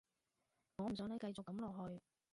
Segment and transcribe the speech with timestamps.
[0.77, 2.01] 我唔想你繼續噉落去